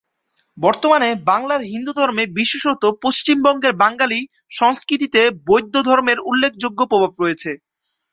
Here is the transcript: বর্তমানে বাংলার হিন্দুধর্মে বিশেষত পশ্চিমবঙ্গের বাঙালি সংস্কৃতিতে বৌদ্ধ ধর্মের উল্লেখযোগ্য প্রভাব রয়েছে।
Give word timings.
বর্তমানে 0.57 1.09
বাংলার 1.29 1.61
হিন্দুধর্মে 1.71 2.23
বিশেষত 2.37 2.83
পশ্চিমবঙ্গের 3.03 3.73
বাঙালি 3.83 4.19
সংস্কৃতিতে 4.51 5.21
বৌদ্ধ 5.47 5.75
ধর্মের 5.87 6.17
উল্লেখযোগ্য 6.29 6.79
প্রভাব 6.91 7.11
রয়েছে। 7.17 7.51